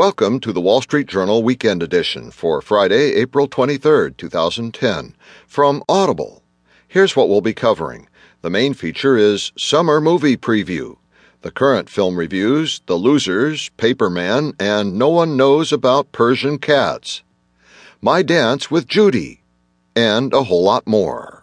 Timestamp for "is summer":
9.18-10.00